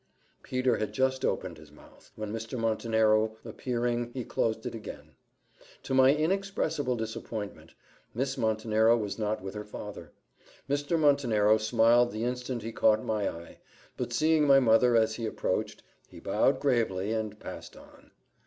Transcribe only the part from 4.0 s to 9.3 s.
he closed it again. To my inexpressible disappointment, Miss Montenero was